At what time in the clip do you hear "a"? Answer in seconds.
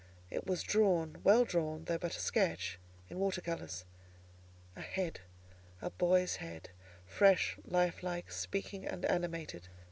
2.17-2.19, 4.75-4.81, 5.79-5.91